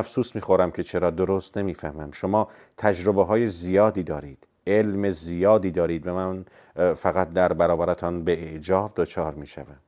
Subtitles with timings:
[0.00, 2.10] افسوس می‌خورم که چرا درست نمی‌فهمم.
[2.12, 6.44] شما تجربه های زیادی دارید علم زیادی دارید و من
[6.94, 9.80] فقط در برابرتان به اعجاب دچار می‌شوم.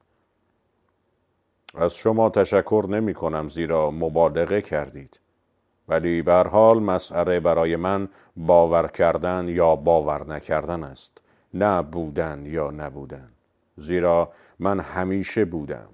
[1.74, 5.20] از شما تشکر نمی کنم زیرا مبالغه کردید.
[5.88, 11.22] ولی به حال مسئله برای من باور کردن یا باور نکردن است.
[11.54, 13.26] نه بودن یا نبودن.
[13.76, 15.88] زیرا من همیشه بودم.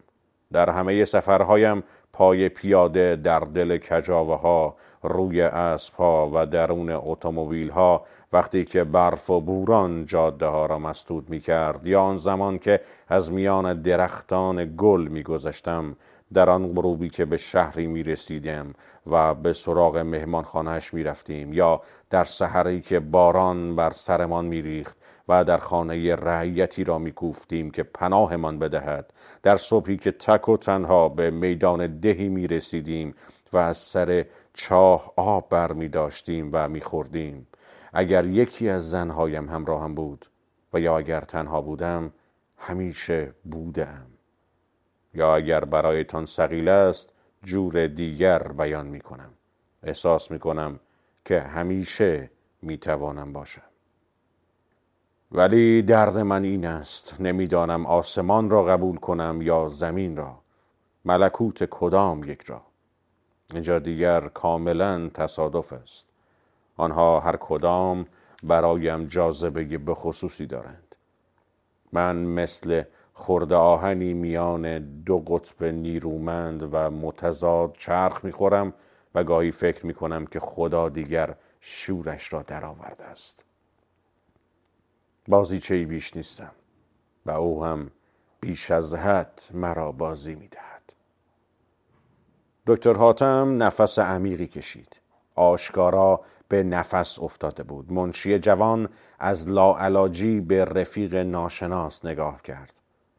[0.52, 1.82] در همه سفرهایم
[2.18, 8.84] پای پیاده در دل کجاوه ها روی اسب ها و درون اتومبیل ها وقتی که
[8.84, 13.82] برف و بوران جاده ها را مسدود می کرد یا آن زمان که از میان
[13.82, 15.96] درختان گل می گذشتم
[16.34, 18.74] در آن غروبی که به شهری می رسیدم
[19.06, 21.80] و به سراغ مهمان خانهش می رفتیم یا
[22.10, 24.96] در سحری که باران بر سرمان می ریخت
[25.28, 30.56] و در خانه رعیتی را می کوفتیم که پناهمان بدهد در صبحی که تک و
[30.56, 33.14] تنها به میدان دهی می رسیدیم
[33.52, 37.46] و از سر چاه آب بر می داشتیم و می خوردیم.
[37.92, 40.26] اگر یکی از زنهایم همراهم بود
[40.72, 42.12] و یا اگر تنها بودم
[42.56, 44.06] همیشه بودم.
[45.14, 49.32] یا اگر برایتان سقیل است جور دیگر بیان می کنم.
[49.82, 50.80] احساس می کنم
[51.24, 52.30] که همیشه
[52.62, 53.62] می توانم باشم.
[55.32, 57.20] ولی درد من این است.
[57.20, 60.47] نمی‌دانم آسمان را قبول کنم یا زمین را.
[61.04, 62.62] ملکوت کدام یک را؟
[63.54, 66.06] اینجا دیگر کاملا تصادف است.
[66.76, 68.04] آنها هر کدام
[68.42, 70.96] برایم جاذبه به خصوصی دارند.
[71.92, 78.74] من مثل خورده آهنی میان دو قطب نیرومند و متضاد چرخ می‌خورم
[79.14, 83.44] و گاهی فکر می‌کنم که خدا دیگر شورش را درآورده است.
[85.28, 86.52] بازیچه بیش نیستم
[87.26, 87.90] و او هم
[88.40, 90.77] بیش از حد مرا بازی می‌دهد.
[92.68, 95.00] دکتر حاتم نفس عمیقی کشید
[95.34, 102.72] آشکارا به نفس افتاده بود منشی جوان از لاعلاجی به رفیق ناشناس نگاه کرد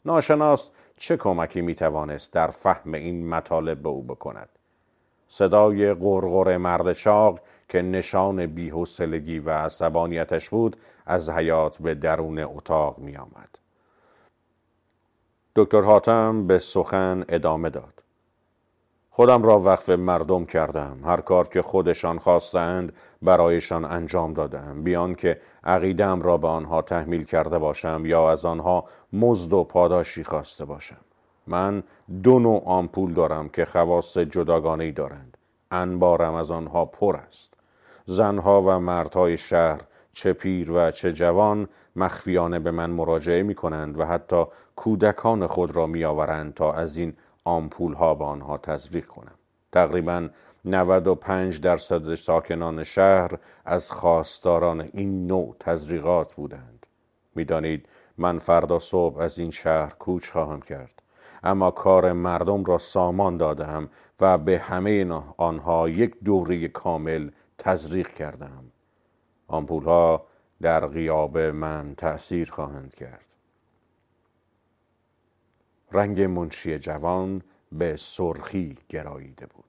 [0.06, 4.50] ناشناس چه کمکی می توانست در فهم این مطالب به او بکند
[5.28, 7.40] صدای غرغر مرد چاق
[7.70, 13.60] که نشان بیحوصلگی و عصبانیتش بود از حیات به درون اتاق می آمد.
[15.56, 18.00] دکتر حاتم به سخن ادامه داد.
[19.19, 20.97] خودم را وقف مردم کردم.
[21.06, 24.84] هر کار که خودشان خواستند برایشان انجام دادم.
[24.84, 30.24] بیان که عقیدم را به آنها تحمیل کرده باشم یا از آنها مزد و پاداشی
[30.24, 30.97] خواسته باشم.
[31.47, 31.84] من
[32.24, 35.38] دو نوع آمپول دارم که خواست جداگانه ای دارند.
[35.72, 37.53] انبارم از آنها پر است.
[38.06, 39.81] زنها و مردهای شهر
[40.13, 45.75] چه پیر و چه جوان مخفیانه به من مراجعه می کنند و حتی کودکان خود
[45.75, 47.13] را می آورند تا از این
[47.44, 49.36] آمپول ها به آنها تزریق کنم.
[49.72, 50.30] تقریبا
[50.66, 53.32] 95 درصد ساکنان شهر
[53.66, 56.88] از خواستاران این نوع تزریقات بودند.
[57.36, 57.86] می‌دانید
[58.18, 61.02] من فردا صبح از این شهر کوچ خواهم کرد.
[61.44, 63.90] اما کار مردم را سامان دادم
[64.20, 68.72] و به همه آنها یک دوره کامل تزریق کردم
[69.48, 70.26] آمپول ها
[70.62, 73.29] در غیاب من تأثیر خواهند کرد.
[75.92, 77.42] رنگ منشی جوان
[77.72, 79.66] به سرخی گراییده بود.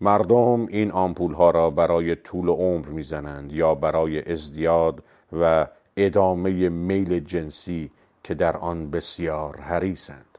[0.00, 7.20] مردم این آمپول ها را برای طول عمر می‌زنند یا برای ازدیاد و ادامه میل
[7.20, 7.90] جنسی
[8.24, 10.38] که در آن بسیار حریصند.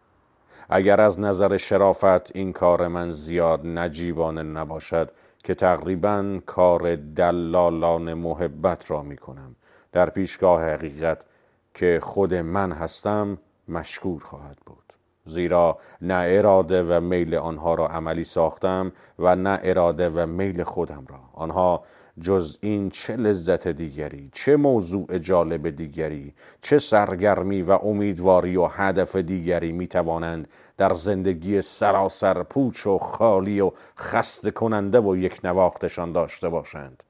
[0.69, 5.11] اگر از نظر شرافت این کار من زیاد نجیبانه نباشد
[5.43, 9.55] که تقریبا کار دلالان محبت را می کنم
[9.91, 11.25] در پیشگاه حقیقت
[11.73, 13.37] که خود من هستم
[13.67, 14.93] مشکور خواهد بود.
[15.25, 21.05] زیرا نه اراده و میل آنها را عملی ساختم و نه اراده و میل خودم
[21.09, 21.19] را.
[21.33, 21.83] آنها
[22.21, 29.15] جز این چه لذت دیگری چه موضوع جالب دیگری چه سرگرمی و امیدواری و هدف
[29.15, 36.11] دیگری می توانند در زندگی سراسر پوچ و خالی و خسته کننده و یک نواختشان
[36.11, 37.03] داشته باشند.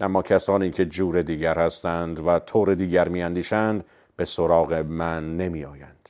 [0.00, 3.84] اما کسانی که جور دیگر هستند و طور دیگر میاندیشند
[4.16, 6.08] به سراغ من نمی آیند.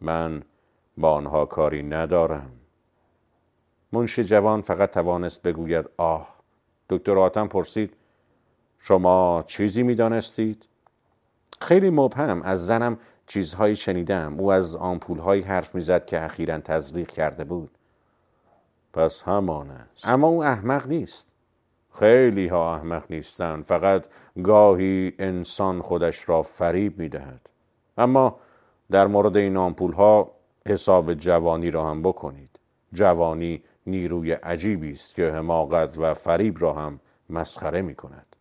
[0.00, 0.42] من
[0.96, 2.50] با آنها کاری ندارم.
[3.92, 6.28] منشی جوان فقط توانست بگوید آه
[6.88, 7.96] دکتر آتم پرسید
[8.78, 10.68] شما چیزی می دانستید؟
[11.60, 14.40] خیلی مبهم از زنم چیزهایی شنیدم.
[14.40, 17.78] او از آمپولهایی حرف می‌زد که اخیرا تزریق کرده بود.
[18.92, 20.08] پس همان است.
[20.08, 21.35] اما او احمق نیست.
[21.98, 24.06] خیلی ها احمق نیستند فقط
[24.44, 27.50] گاهی انسان خودش را فریب می دهد
[27.98, 28.36] اما
[28.90, 30.32] در مورد این آمپول ها
[30.66, 32.50] حساب جوانی را هم بکنید.
[32.92, 37.00] جوانی نیروی عجیبی است که حماقت و فریب را هم
[37.30, 38.36] مسخره می کند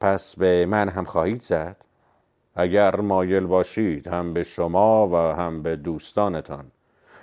[0.00, 1.84] پس به من هم خواهید زد؟
[2.54, 6.70] اگر مایل باشید هم به شما و هم به دوستانتان.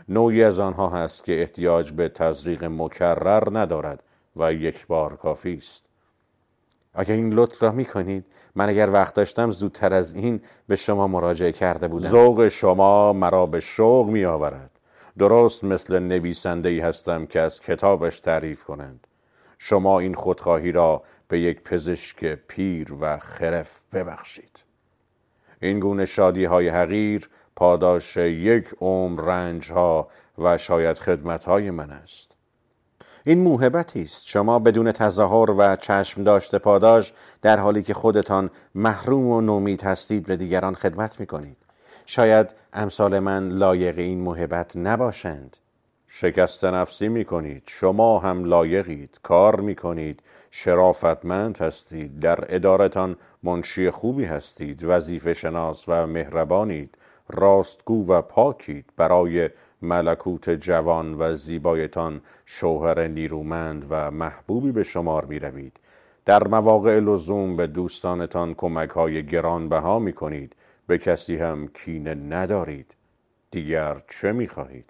[0.10, 4.04] نوعی از آنها هست که احتیاج به تزریق مکرر ندارد.
[4.36, 5.86] و یک بار کافی است.
[6.94, 11.08] اگر این لطف را می کنید من اگر وقت داشتم زودتر از این به شما
[11.08, 12.10] مراجعه کرده بودم.
[12.10, 14.72] ذوق شما مرا به شوق می آورد
[15.18, 19.08] درست مثل نویسنده ای هستم که از کتابش تعریف کنند.
[19.58, 24.64] شما این خودخواهی را به یک پزشک پیر و خرف ببخشید.
[25.62, 31.92] این گونه شادی های حقیر پاداش یک عمر رنج ها و شاید خدمت های من
[31.92, 32.35] است.
[33.28, 34.28] این موهبتی است.
[34.28, 40.26] شما بدون تظاهر و چشم داشته پاداش در حالی که خودتان محروم و نومید هستید
[40.26, 41.58] به دیگران خدمت می کنید
[42.06, 45.58] شاید امثال من لایق این محبت نباشند.
[46.08, 49.20] شکست نفسی می کنید شما هم لایقید.
[49.24, 52.20] کار می کنید شرافتمند هستید.
[52.20, 54.84] در ادارتان منشی خوبی هستید.
[54.84, 56.98] وظیفه شناس و مهربانید.
[57.30, 59.50] راستگو و پاکید برای
[59.82, 65.80] ملکوت جوان و زیبایتان شوهر نیرومند و محبوبی به شمار می روید
[66.26, 70.56] در مواقع لزوم به دوستانتان کمک های گرانبها می کنید
[70.88, 72.96] به کسی هم کینه ندارید.
[73.52, 74.90] دیگر چه می خواهید؟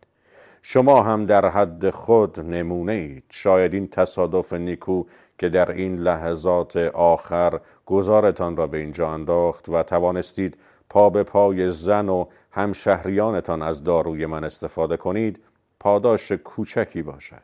[0.61, 3.23] شما هم در حد خود نمونه اید.
[3.29, 5.03] شاید این تصادف نیکو
[5.37, 10.57] که در این لحظات آخر گذارتان را به اینجا انداخت و توانستید
[10.89, 15.39] پا به پای زن و همشهریانتان از داروی من استفاده کنید
[15.79, 17.43] پاداش کوچکی باشد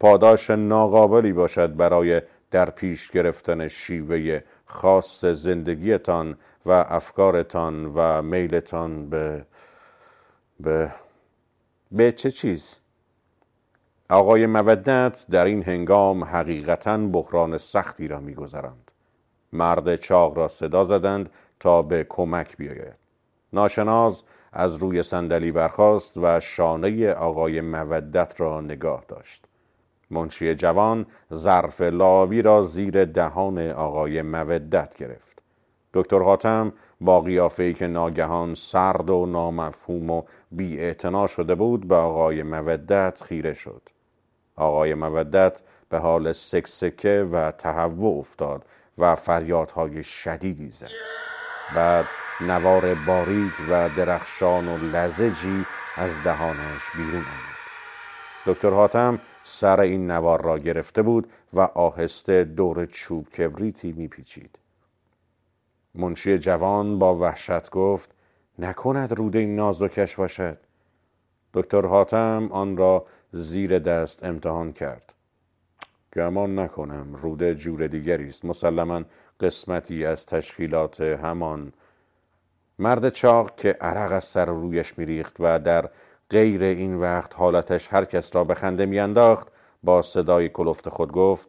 [0.00, 9.46] پاداش ناقابلی باشد برای در پیش گرفتن شیوه خاص زندگیتان و افکارتان و میلتان به
[10.60, 10.94] به
[11.92, 12.78] به چه چیز؟
[14.10, 18.85] آقای مودت در این هنگام حقیقتا بحران سختی را میگذراند
[19.56, 21.30] مرد چاق را صدا زدند
[21.60, 22.98] تا به کمک بیاید.
[23.52, 24.22] ناشناز
[24.52, 29.44] از روی صندلی برخاست و شانه آقای مودت را نگاه داشت.
[30.10, 35.42] منشی جوان ظرف لابی را زیر دهان آقای مودت گرفت.
[35.94, 40.22] دکتر حاتم با قیافه‌ای که ناگهان سرد و نامفهوم و
[40.52, 40.94] بی
[41.28, 43.82] شده بود به آقای مودت خیره شد.
[44.56, 48.64] آقای مودت به حال سکسکه و تهوع افتاد
[48.98, 50.90] و فریادهای شدیدی زد.
[51.74, 52.06] بعد
[52.40, 55.66] نوار باریک و درخشان و لزجی
[55.96, 57.56] از دهانش بیرون آمد.
[58.46, 64.58] دکتر حاتم سر این نوار را گرفته بود و آهسته دور چوب کبریتی میپیچید.
[65.94, 68.10] منشی جوان با وحشت گفت
[68.58, 70.58] نکند روده نازکش باشد.
[71.54, 75.15] دکتر حاتم آن را زیر دست امتحان کرد.
[76.16, 78.44] گمان نکنم روده جور دیگری است.
[78.44, 79.02] مسلما
[79.40, 81.72] قسمتی از تشکیلات همان
[82.78, 85.90] مرد چاق که عرق از سر رویش میریخت و در
[86.30, 89.48] غیر این وقت حالتش هر کس را به خنده میانداخت
[89.82, 91.48] با صدای کلفت خود گفت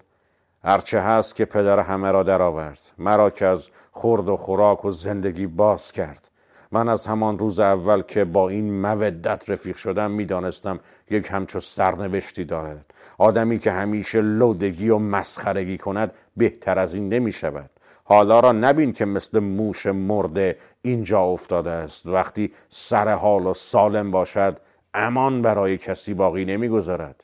[0.63, 2.79] هرچه هست که پدر همه را درآورد.
[2.97, 6.29] مرا که از خورد و خوراک و زندگی باز کرد.
[6.71, 12.45] من از همان روز اول که با این مودت رفیق شدم می‌دانستم یک همچو سرنوشتی
[12.45, 12.93] دارد.
[13.17, 17.69] آدمی که همیشه لودگی و مسخرگی کند بهتر از این نمی شود
[18.03, 22.05] حالا را نبین که مثل موش مرده اینجا افتاده است.
[22.05, 24.59] وقتی سر حال و سالم باشد
[24.93, 27.23] امان برای کسی باقی نمی‌گذارد.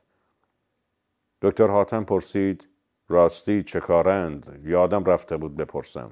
[1.42, 2.68] دکتر حاتم پرسید
[3.10, 6.12] راستی چه کارند؟ یادم رفته بود بپرسم.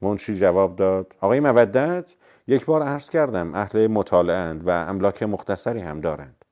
[0.00, 1.16] منشی جواب داد.
[1.20, 6.44] آقای مودت یک بار عرض کردم اهل مطالعه و املاک مختصری هم دارند.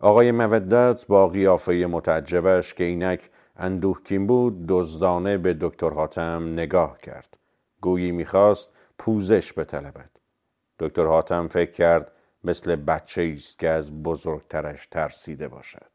[0.00, 7.38] آقای مودت با قیافه متعجبش که اینک اندوهکین بود دزدانه به دکتر حاتم نگاه کرد.
[7.80, 10.10] گویی می‌خواست پوزش بطلبد.
[10.78, 12.12] دکتر حاتم فکر کرد
[12.44, 15.90] مثل بچه است که از بزرگترش ترسیده باشد.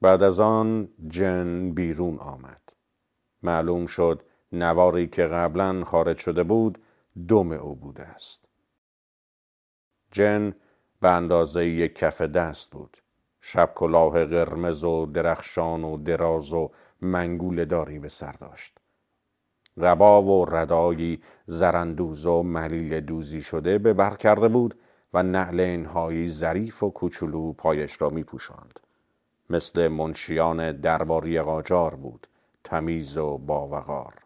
[0.00, 2.60] بعد از آن جن بیرون آمد.
[3.42, 4.22] معلوم شد
[4.58, 6.78] نواری که قبلا خارج شده بود
[7.28, 8.44] دم او بوده است.
[10.10, 10.54] جن
[11.00, 12.96] به اندازه یک کف دست بود.
[13.40, 16.70] شب کلاه قرمز و درخشان و دراز و
[17.00, 18.78] منگول داری به سر داشت.
[19.76, 24.74] ربا و ردایی زرندوز و ملیل دوزی شده به بر کرده بود
[25.14, 28.80] و نعل انهایی ظریف و کوچولو پایش را می پوشاند.
[29.50, 32.26] مثل منشیان درباری قاجار بود
[32.64, 34.23] تمیز و باوقار.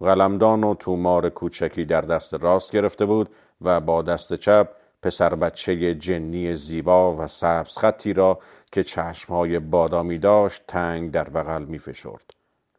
[0.00, 4.68] قلمدان و تومار کوچکی در دست راست گرفته بود و با دست چپ
[5.02, 8.38] پسر بچه جنی زیبا و سبز خطی را
[8.72, 12.30] که چشمهای بادامی داشت تنگ در بغل می فشرد.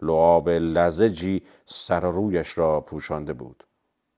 [0.02, 3.64] لعاب لزجی سر رویش را پوشانده بود.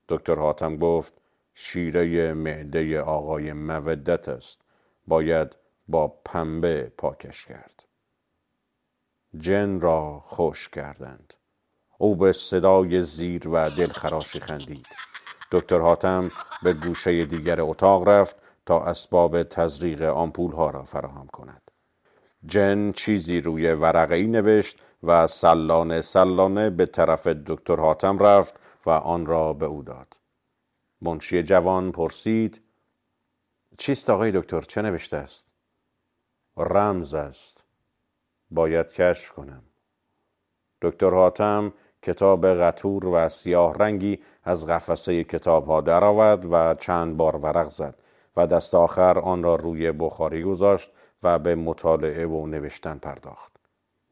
[0.08, 1.14] دکتر حاتم گفت
[1.54, 4.60] شیره معده آقای مودت است.
[5.06, 5.56] باید
[5.88, 7.84] با پنبه پاکش کرد.
[9.38, 11.34] جن را خوش کردند.
[12.02, 14.86] او به صدای زیر و دلخراشی خندید.
[15.52, 16.30] دکتر حاتم
[16.62, 21.70] به گوشه دیگر اتاق رفت تا اسباب تزریق آمپول ها را فراهم کند.
[22.46, 28.90] جن چیزی روی ورقه ای نوشت و سلانه سلانه به طرف دکتر حاتم رفت و
[28.90, 30.20] آن را به او داد.
[31.02, 32.60] منشی جوان پرسید
[33.78, 35.46] چیست آقای دکتر چه نوشته است؟
[36.56, 37.64] رمز است.
[38.50, 39.62] باید کشف کنم.
[40.82, 47.36] دکتر حاتم کتاب غتور و سیاه رنگی از قفسه کتاب ها درآورد و چند بار
[47.36, 47.94] ورق زد
[48.36, 50.90] و دست آخر آن را روی بخاری گذاشت
[51.22, 53.52] و به مطالعه و نوشتن پرداخت.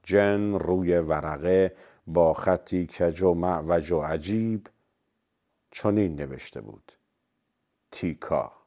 [0.03, 1.75] جن روی ورقه
[2.07, 4.67] با خطی کج و معوج و عجیب
[5.71, 6.93] چنین نوشته بود
[7.91, 8.60] تیکا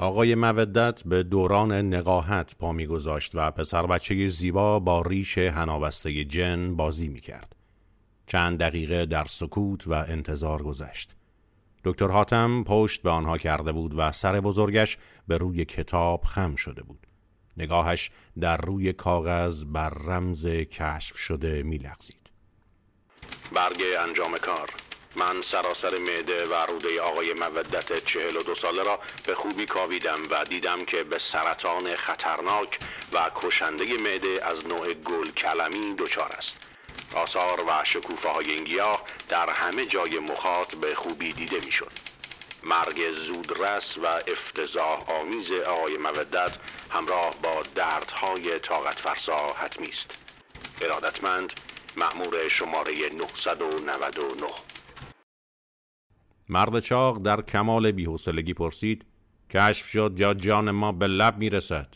[0.00, 6.76] آقای مودت به دوران نقاهت پا میگذاشت و پسر بچه زیبا با ریش هنابسته جن
[6.76, 7.56] بازی می‌کرد.
[8.26, 11.16] چند دقیقه در سکوت و انتظار گذشت.
[11.84, 16.82] دکتر حاتم پشت به آنها کرده بود و سر بزرگش به روی کتاب خم شده
[16.82, 17.06] بود.
[17.56, 22.30] نگاهش در روی کاغذ بر رمز کشف شده میلغزید.
[23.54, 24.70] برگ انجام کار
[25.18, 30.22] من سراسر معده و روده آقای مودت چهل و دو ساله را به خوبی کاویدم
[30.30, 32.78] و دیدم که به سرطان خطرناک
[33.12, 36.56] و کشنده معده از نوع گل کلمی دچار است.
[37.14, 41.92] آثار و شکوفه های این گیاه در همه جای مخاط به خوبی دیده می‌شد.
[42.62, 46.52] مرگ زودرس و افتضاح آمیز آقای مودت
[46.90, 50.14] همراه با دردهای طاقت فرسا حتمی است.
[50.80, 51.52] ارادتمند
[51.96, 54.67] مأمور شماره 999
[56.48, 59.04] مرد چاق در کمال بیحوصلگی پرسید
[59.50, 61.94] کشف شد یا جان ما به لب می‌رسد؟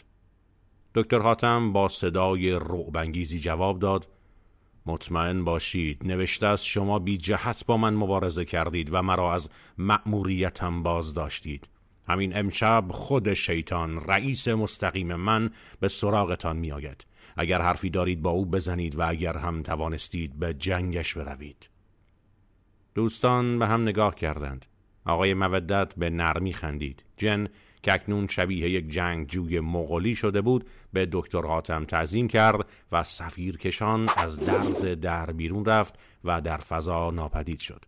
[0.95, 4.09] دکتر حاتم با صدای رعبانگیزی جواب داد
[4.87, 10.83] مطمئن باشید نوشته است شما بی جهت با من مبارزه کردید و مرا از مأموریتم
[10.83, 11.69] باز داشتید
[12.09, 17.07] همین امشب خود شیطان رئیس مستقیم من به سراغتان می آید.
[17.37, 21.72] اگر حرفی دارید با او بزنید و اگر هم توانستید به جنگش بروید.
[22.95, 24.67] دوستان به هم نگاه کردند.
[25.05, 27.05] آقای مودت به نرمی خندید.
[27.17, 27.49] جن
[27.83, 33.57] که اکنون شبیه یک جنگجوی مغولی شده بود به دکتر حاتم تعظیم کرد و سفیر
[33.57, 37.85] کشان از درز در بیرون رفت و در فضا ناپدید شد.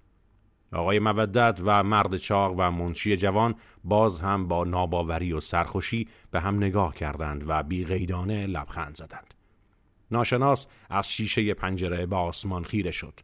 [0.72, 6.40] آقای مودت و مرد چاق و منشی جوان باز هم با ناباوری و سرخوشی به
[6.40, 9.34] هم نگاه کردند و بی غیدانه لبخند زدند.
[10.10, 13.20] ناشناس از شیشه پنجره به آسمان خیره شد.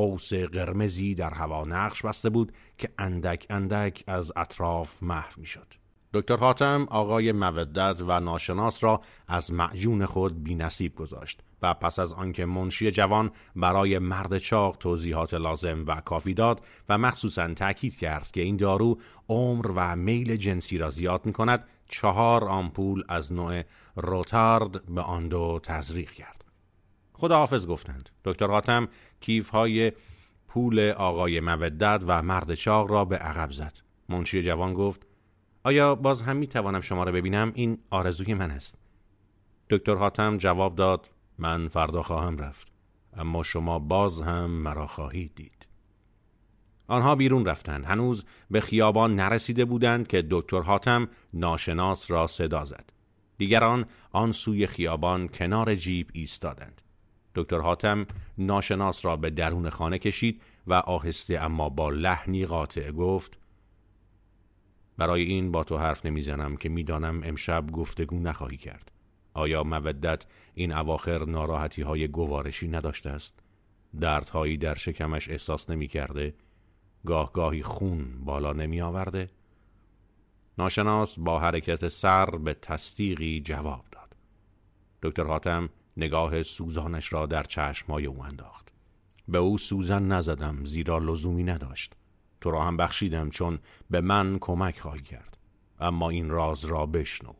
[0.00, 5.66] قوس قرمزی در هوا نقش بسته بود که اندک اندک از اطراف محو شد.
[6.14, 11.98] دکتر حاتم آقای مودت و ناشناس را از معجون خود بی نصیب گذاشت و پس
[11.98, 17.96] از آنکه منشی جوان برای مرد چاق توضیحات لازم و کافی داد و مخصوصا تاکید
[17.96, 23.32] کرد که این دارو عمر و میل جنسی را زیاد می کند چهار آمپول از
[23.32, 23.62] نوع
[23.96, 26.39] روتارد به آن دو تزریق کرد
[27.20, 28.08] خداحافظ گفتند.
[28.24, 28.88] دکتر حاتم
[29.20, 29.92] کیف های
[30.48, 33.78] پول آقای مودت و مرد چاق را به عقب زد.
[34.08, 35.06] منشی جوان گفت
[35.64, 38.74] آیا باز هم می توانم شما را ببینم؟ این آرزوی من است.
[39.70, 41.08] دکتر حاتم جواب داد
[41.38, 42.68] من فردا خواهم رفت
[43.16, 45.66] اما شما باز هم مرا خواهید دید.
[46.86, 47.84] آنها بیرون رفتند.
[47.84, 52.92] هنوز به خیابان نرسیده بودند که دکتر حاتم ناشناس را صدا زد.
[53.38, 56.82] دیگران آن سوی خیابان کنار جیب ایستادند.
[57.34, 58.06] دکتر حاتم
[58.38, 63.38] ناشناس را به درون خانه کشید و آهسته اما با لحنی قاطع گفت
[64.98, 68.92] برای این با تو حرف نمی‌زنم که می‌دانم امشب گفتگو نخواهی کرد
[69.34, 73.42] آیا مودت این اواخر ناراحتی های گوارشی نداشته است؟
[74.00, 76.34] دردهایی در شکمش احساس نمی کرده؟
[77.06, 79.30] گاه گاهی خون بالا نمی آورده؟
[80.58, 84.16] ناشناس با حرکت سر به تصدیقی جواب داد
[85.02, 88.68] دکتر حاتم نگاه سوزانش را در چشمای او انداخت.
[89.28, 91.92] به او سوزن نزدم زیرا لزومی نداشت.
[92.40, 93.58] تو را هم بخشیدم چون
[93.90, 95.38] به من کمک خواهی کرد.
[95.80, 97.32] اما این راز را بشنو.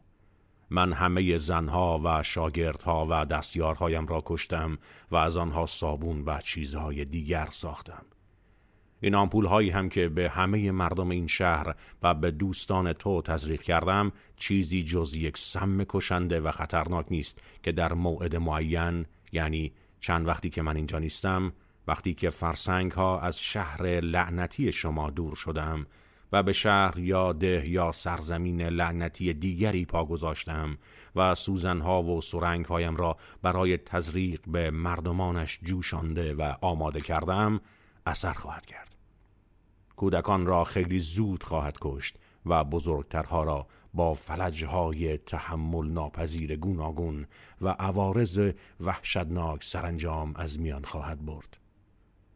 [0.71, 4.79] من همه زنها و شاگردها و دستیارهایم را کشتم
[5.11, 8.05] و از آنها صابون و چیزهای دیگر ساختم.
[9.01, 13.63] این آمپول هایی هم که به همه مردم این شهر و به دوستان تو تزریق
[13.63, 20.27] کردم چیزی جز یک سم کشنده و خطرناک نیست که در موعد معین یعنی چند
[20.27, 21.53] وقتی که من اینجا نیستم
[21.89, 25.87] وقتی که فرسنگ ها از شهر لعنتی شما دور شدم
[26.33, 30.79] و به شهر یا ده یا سرزمین لعنتی دیگری پا گذاشتم
[31.17, 37.61] و سوزنها و سرنگ هایم را برای تزریق به مردمانش جوشانده و آماده کردم
[38.07, 38.90] اثر خواهد کرد.
[40.01, 42.17] کودکان را خیلی زود خواهد کشت
[42.47, 47.27] و بزرگترها را با فلجهای تحمل ناپذیر گوناگون
[47.61, 51.59] و عوارض وحشتناک سرانجام از میان خواهد برد.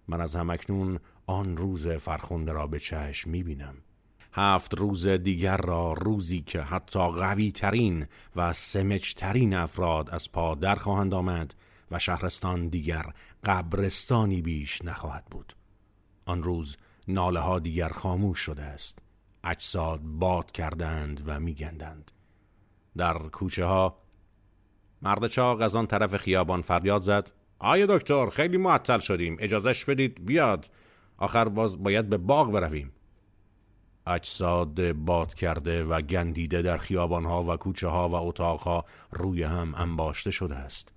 [0.09, 3.75] من از همکنون آن روز فرخنده را به چشم می‌بینم.
[4.33, 8.07] هفت روز دیگر را روزی که حتی قوی ترین
[8.37, 11.55] و سمج ترین افراد از پا در خواهند آمد
[11.91, 13.05] و شهرستان دیگر
[13.45, 15.57] قبرستانی بیش نخواهد بود.
[16.27, 16.77] آن روز
[17.09, 18.99] ناله ها دیگر خاموش شده است.
[19.45, 22.11] اجساد باد کردند و میگندند.
[22.97, 23.99] در کوچه ها
[25.03, 27.31] مرد چاق از آن طرف خیابان فریاد زد.
[27.59, 29.37] آیا دکتر خیلی معطل شدیم.
[29.41, 30.71] اجازش بدید بیاد.
[31.19, 32.93] آخر باز باید به باغ برویم.
[34.07, 40.31] اجساد باد کرده و گندیده در خیابانها و کوچه ها و اتاقها روی هم انباشته
[40.31, 40.93] شده است.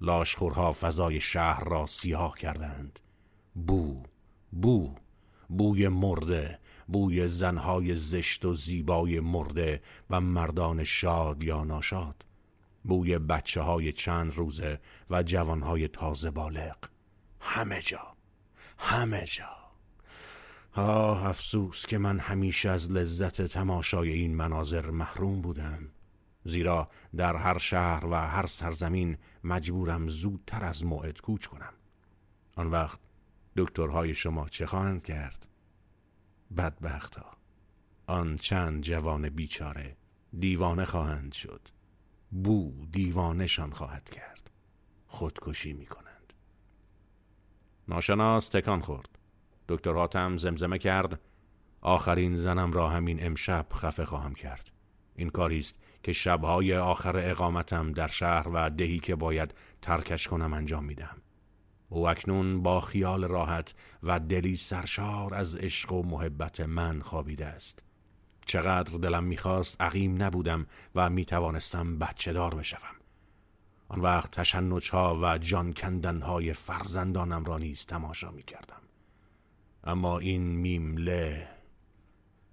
[0.00, 2.98] لاشخورها فضای شهر را سیاه کردند.
[3.54, 4.02] بو
[4.52, 4.94] بو.
[5.56, 12.24] بوی مرده بوی زنهای زشت و زیبای مرده و مردان شاد یا ناشاد
[12.84, 16.76] بوی بچه های چند روزه و جوان های تازه بالغ.
[17.40, 18.16] همه جا
[18.78, 19.56] همه جا.
[20.74, 25.88] آه افسوس که من همیشه از لذت تماشای این مناظر محروم بودم.
[26.44, 31.72] زیرا در هر شهر و هر سرزمین مجبورم زودتر از موعد کوچ کنم.
[32.56, 32.98] آن وقت
[33.56, 35.46] دکترهای شما چه خواهند کرد؟
[36.56, 37.36] بدبخت ها
[38.06, 39.96] آن چند جوان بیچاره
[40.38, 41.68] دیوانه خواهند شد.
[42.30, 44.50] بو دیوانشان خواهد کرد.
[45.06, 46.32] خودکشی می کنند
[47.88, 49.18] ناشناس تکان خورد.
[49.68, 51.20] دکتر حاتم زمزمه کرد.
[51.80, 54.70] آخرین زنم را همین امشب خفه خواهم کرد.
[55.16, 60.52] این کاری است که شبهای آخر اقامتم در شهر و دهی که باید ترکش کنم
[60.52, 61.16] انجام میدم
[61.92, 67.82] او اکنون با خیال راحت و دلی سرشار از عشق و محبت من خوابیده است.
[68.44, 72.96] چقدر دلم می‌خواست عقیم نبودم و می‌توانستم بچه دار بشوم.
[73.88, 78.82] آن وقت تشنج ها و جان کندن های فرزندانم را نیز تماشا می‌کردم.
[79.84, 81.48] اما این میمله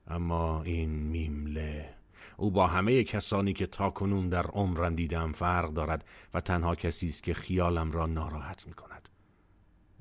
[0.07, 1.89] اما این میمله
[2.37, 7.07] او با همه کسانی که تا کنون در عمرم دیدم فرق دارد و تنها کسی
[7.07, 9.08] است که خیالم را ناراحت می کند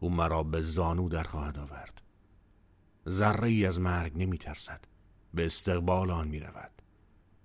[0.01, 2.03] او مرا به زانو در خواهد آورد.
[3.09, 4.81] ذره ای از مرگ نمی ترسد
[5.35, 6.71] به استقبال آن می رود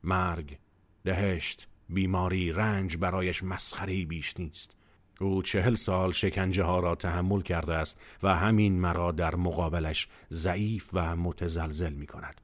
[0.03, 0.57] مرگ
[1.03, 4.75] دهشت بیماری رنج برایش مسخری بیش نیست.
[5.21, 10.89] او چهل سال شکنجه ها را تحمل کرده است و همین مرا در مقابلش ضعیف
[10.93, 12.41] و متزلزل می کند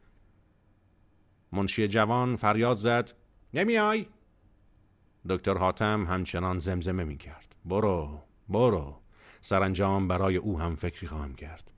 [1.52, 3.14] منشی جوان فریاد زد
[3.54, 4.06] نمیای؟
[5.30, 9.02] دکتر حاتم همچنان زمزمه می کرد برو برو.
[9.42, 11.72] سرانجام برای او هم فکری خواهم کرد.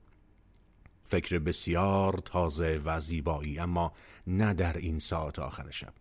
[1.04, 3.92] فکر بسیار تازه و زیبایی اما
[4.26, 5.94] نه در این ساعت آخر شب.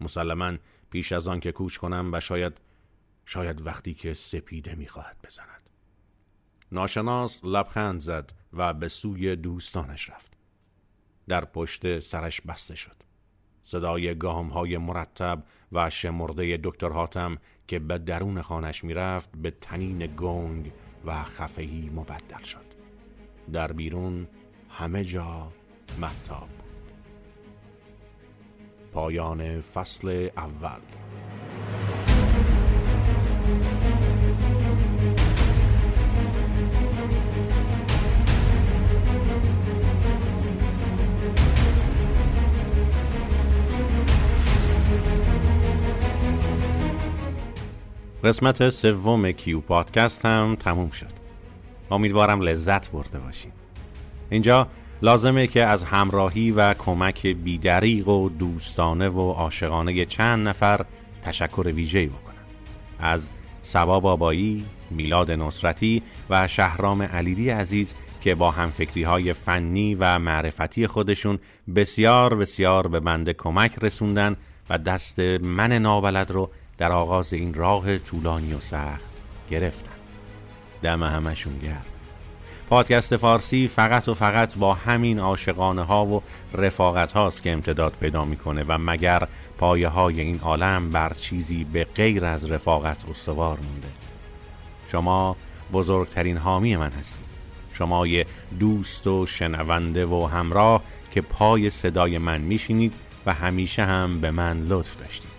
[0.00, 0.56] مسلما
[0.90, 2.60] پیش از آن که کوچ کنم و شاید
[3.26, 5.70] شاید وقتی که سپیده می‌خواهد بزند.
[6.72, 10.32] ناشناس لبخند زد و به سوی دوستانش رفت.
[11.28, 12.96] در پشت سرش بسته شد.
[13.62, 20.16] صدای گام های مرتب و شمرده دکتر حاتم که به درون خانش می‌رفت به تنین
[20.16, 20.72] گنگ
[21.04, 22.64] و خفهی مبدل شد.
[23.52, 24.28] در بیرون
[24.68, 25.52] همه جا
[26.00, 26.92] محتاب بود.
[28.92, 30.80] پایان فصل اول.
[48.24, 51.10] قسمت سوم کیو پادکست هم تموم شد.
[51.90, 53.52] امیدوارم لذت برده باشین.
[54.30, 54.68] اینجا
[55.02, 60.84] لازمه که از همراهی و کمک بیدریق و دوستانه و عاشقانه چند نفر
[61.22, 62.34] تشکر ویژه‌ای بکنم.
[62.98, 63.28] از
[63.62, 70.86] سبا بابایی، میلاد نصرتی و شهرام علیدی عزیز که با همفکری های فنی و معرفتی
[70.86, 71.38] خودشون
[71.74, 74.36] بسیار بسیار به بنده کمک رسوندن
[74.70, 79.10] و دست من نابلد رو در آغاز این راه طولانی و سخت
[79.50, 79.92] گرفتن
[80.82, 81.84] دم همشون گرم.
[82.68, 86.22] پادکست فارسی فقط و فقط با همین عاشقانه ها و
[86.54, 91.84] رفاقت هاست که امتداد پیدا می‌کنه و مگر پایه های این عالم بر چیزی به
[91.84, 93.88] غیر از رفاقت استوار مونده.
[94.92, 95.36] شما
[95.72, 97.28] بزرگترین حامی من هستید.
[97.72, 98.26] شما یه
[98.60, 102.92] دوست و شنونده و همراه که پای صدای من میشینید
[103.26, 105.37] و همیشه هم به من لطف داشتید.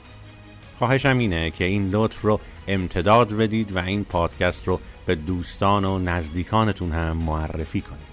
[0.79, 5.99] خواهشم اینه که این لطف رو امتداد بدید و این پادکست رو به دوستان و
[5.99, 8.09] نزدیکانتون هم معرفی کنید.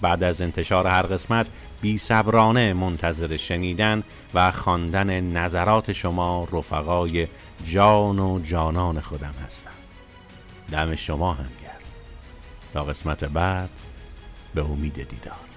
[0.00, 1.46] بعد از انتشار هر قسمت
[1.80, 4.02] بی صبرانه منتظر شنیدن
[4.34, 7.26] و خواندن نظرات شما رفقای
[7.66, 9.70] جان و جانان خودم هستم.
[10.72, 11.72] دم شما هم گرم.
[12.72, 13.70] تا قسمت بعد
[14.54, 15.47] به امید دیدار.